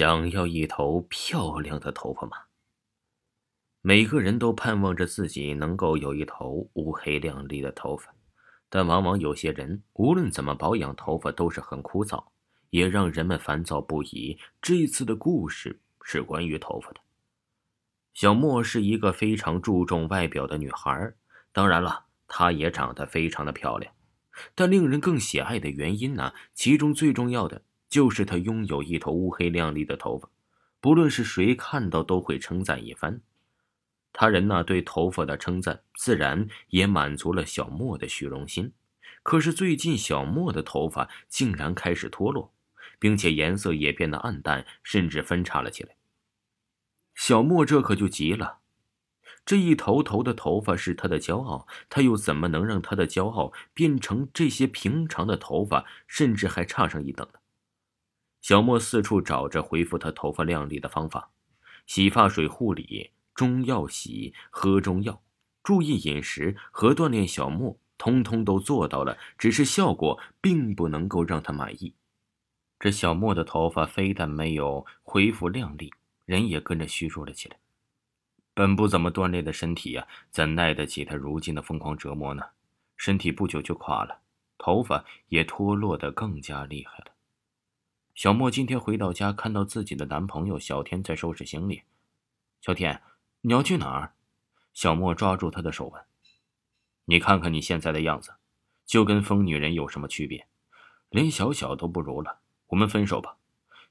[0.00, 2.38] 想要一头漂亮的头发吗？
[3.82, 8.14] 每个人都盼望着自己能够有一头乌黑亮丽的头发，
[8.70, 12.28] 但往往有些人无论怎么保养头发都是很枯燥，
[12.70, 14.38] 也让人们烦躁不已。
[14.62, 17.00] 这一次的故事是关于头发的。
[18.14, 21.12] 小莫是一个非常注重外表的女孩，
[21.52, 23.92] 当然了，她也长得非常的漂亮。
[24.54, 26.32] 但令人更喜爱的原因呢？
[26.54, 27.60] 其中最重要的。
[27.90, 30.30] 就是他拥有一头乌黑亮丽的头发，
[30.80, 33.20] 不论是谁看到都会称赞一番。
[34.12, 38.72] 他人呢对头发的称赞，自然也满足了小莫的虚荣心。
[39.22, 42.54] 可是最近小莫的头发竟然开始脱落，
[42.98, 45.96] 并且颜色也变得暗淡，甚至分叉了起来。
[47.14, 48.60] 小莫这可就急了，
[49.44, 57.39] 这一头头的头发是他的骄傲，他又怎么能让他的骄傲变成这些平常的头发，甚至还差上一等呢？
[58.40, 61.30] 小莫四处找着恢复他头发亮丽的方法，
[61.86, 65.22] 洗发水护理、中药洗、喝中药、
[65.62, 71.94] 注意饮食和锻炼，小莫通通都做到了，只是效果并不能够让他满意。
[72.78, 75.92] 这小莫的头发非但没有恢复亮丽，
[76.24, 77.58] 人也跟着虚弱了起来。
[78.54, 82.42] 本不怎么锻炼的身体呀，怎耐得起他如今的疯狂折磨呢？
[82.96, 84.20] 身体不久就垮了，
[84.56, 87.09] 头发也脱落得更加厉害了。
[88.14, 91.82] 小莫今天回到家，看到自己的男朋友小天在收拾行李。
[92.60, 93.02] 小天，
[93.40, 94.14] 你要去哪儿？
[94.74, 96.02] 小莫抓住他的手问
[97.06, 98.34] ：“你看看你现在的样子，
[98.84, 100.46] 就跟疯女人有什么区别？
[101.08, 102.40] 连小小都不如了。
[102.66, 103.36] 我们分手吧。”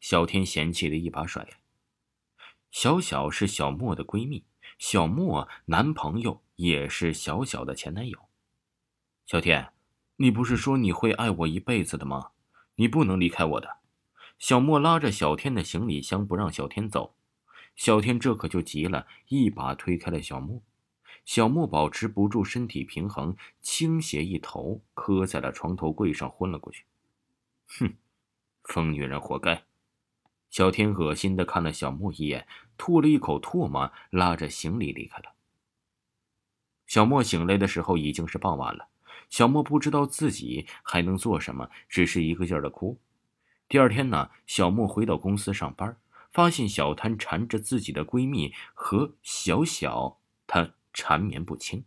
[0.00, 1.58] 小天嫌弃的一把甩开。
[2.70, 4.44] 小小是小莫的闺蜜，
[4.78, 8.18] 小莫男朋友也是小小的前男友。
[9.24, 9.72] 小天，
[10.16, 12.32] 你不是说你会爱我一辈子的吗？
[12.74, 13.78] 你不能离开我的。
[14.38, 17.14] 小莫拉着小天的行李箱不让小天走，
[17.74, 20.62] 小天这可就急了，一把推开了小莫。
[21.24, 26.84] 小莫保持不住身体平衡，倾斜一头磕在了床头柜上，昏了过去。
[27.66, 27.94] 哼，
[28.62, 29.64] 疯女人活该！
[30.50, 32.46] 小天恶心的看了小莫一眼，
[32.76, 35.32] 吐了一口唾沫，拉着行李离开了。
[36.86, 38.86] 小莫醒来的时候已经是傍晚了，
[39.28, 43.00] 小莫不知道自己还能做什么，只是一个劲儿的哭。
[43.68, 45.96] 第二天呢，小莫回到公司上班，
[46.32, 51.84] 发现小谭缠着自己的闺蜜和小小，她缠绵不清。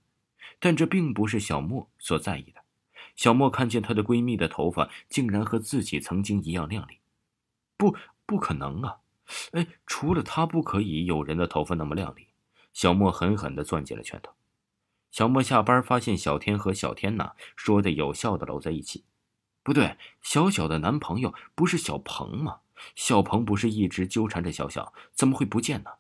[0.59, 2.61] 但这并不是小莫所在意的。
[3.15, 6.99] 小莫看见她的闺蜜的头发竟然和自己曾经一样亮丽，
[7.77, 8.97] 不，不可能啊！
[9.51, 12.27] 哎，除了她不可以有人的头发那么亮丽。
[12.73, 14.33] 小莫狠狠地攥紧了拳头。
[15.11, 19.05] 小莫下班发现小天和小天呐说的有笑的搂在一起。
[19.63, 22.61] 不对，小小的男朋友不是小鹏吗？
[22.95, 25.91] 小鹏不是一直纠缠着小小，怎么会不见呢？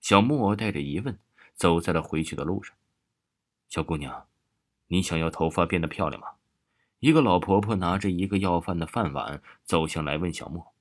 [0.00, 1.18] 小莫带着疑问
[1.54, 2.74] 走在了回去的路上。
[3.68, 4.26] 小姑娘，
[4.86, 6.28] 你想要头发变得漂亮吗？
[7.00, 10.74] 一个老婆婆拿着一个要饭的饭碗走向来问小莫：“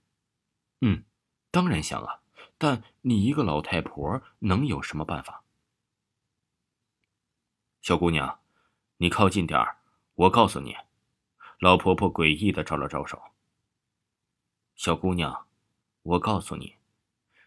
[0.82, 1.04] 嗯，
[1.52, 2.22] 当然想啊，
[2.58, 5.44] 但你一个老太婆能有什么办法？”
[7.82, 8.40] 小姑娘，
[8.98, 9.78] 你靠近点儿，
[10.16, 10.76] 我告诉你。
[11.60, 13.22] 老婆婆诡异的招了招手。
[14.76, 15.46] 小姑娘，
[16.04, 16.76] 我告诉你，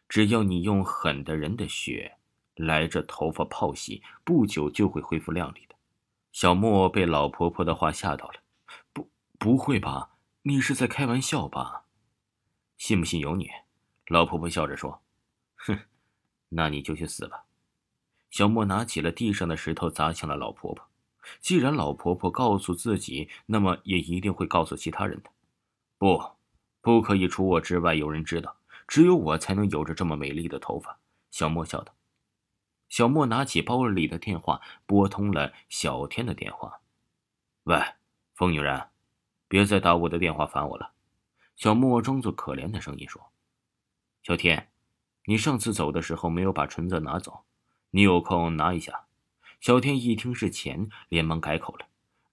[0.06, 2.18] 只要你用狠的人的血
[2.54, 5.74] 来这头发泡洗，不久就会恢复亮丽的。
[6.30, 8.40] 小莫被老婆婆的话吓到了，
[8.92, 10.10] 不，不会吧？
[10.42, 11.84] 你是在开玩笑吧？
[12.76, 13.48] 信不信由你。
[14.08, 15.02] 老婆婆笑着说
[15.56, 15.78] ：“哼，
[16.50, 17.46] 那你就去死吧。”
[18.30, 20.86] 小莫拿起了地上的石头砸向了老婆婆。
[21.40, 25.30] 既然老婆婆告诉自己，那么也一定会告诉其他人的。
[25.98, 26.22] 不，
[26.80, 28.56] 不可以除我之外有人知道，
[28.88, 30.98] 只有我才能有着这么美丽的头发。
[31.30, 31.94] 小莫笑道。
[32.88, 36.80] 小莫拿起包里的电话，拨通了小天的电话。
[37.64, 37.80] 喂，
[38.34, 38.88] 疯女人，
[39.48, 40.92] 别再打我的电话烦我了。
[41.56, 43.30] 小莫装作可怜的声音说
[44.22, 44.70] ：“小天，
[45.26, 47.44] 你上次走的时候没有把存折拿走，
[47.90, 49.06] 你有空拿一下。”
[49.62, 51.86] 小天一听是钱，连忙改口了：“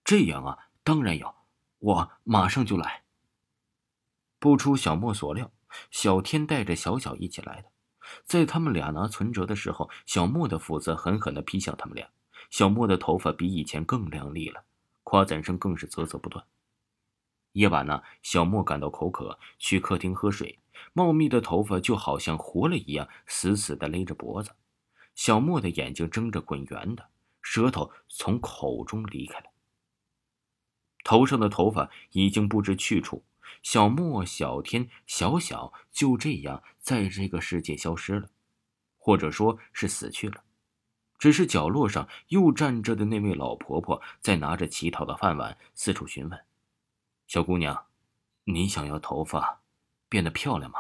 [0.04, 1.46] 这样啊，当然要，
[1.78, 3.04] 我马上就来。”
[4.40, 5.52] 不出小莫所料，
[5.92, 7.70] 小天带着小小一起来的。
[8.26, 12.10] 在他们俩拿存折的时候，小莫的斧子狠狠地劈向他们俩。
[12.50, 14.64] 小莫的头发比以前更亮丽了，
[15.04, 16.44] 夸赞声更是啧啧不断。
[17.52, 20.58] 夜晚呢，小莫感到口渴，去客厅喝水，
[20.94, 24.50] 茂密的头发就好像活了一样，死死地勒着脖子。
[25.14, 27.08] 小莫的眼睛睁着，滚圆的。
[27.52, 29.46] 舌头从口中离开了，
[31.04, 33.24] 头上的头发已经不知去处，
[33.64, 38.30] 小莫、小天、小小就这样在这个世界消失了，
[39.00, 40.44] 或者说是死去了。
[41.18, 46.46] 只是角落上又站着的那位老婆婆在拿着乞讨的饭碗四处询问
[47.26, 47.88] ：“小姑娘，
[48.44, 49.64] 你想要头发
[50.08, 50.80] 变得漂亮吗？”